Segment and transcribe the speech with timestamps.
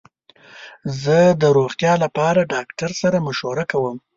[1.01, 3.95] زه د روغتیا لپاره ډاکټر سره مشوره کوم.